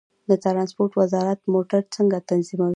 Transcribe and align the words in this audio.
د 0.29 0.31
ترانسپورت 0.43 0.91
وزارت 1.01 1.39
موټر 1.53 1.81
څنګه 1.95 2.17
تنظیموي؟ 2.29 2.69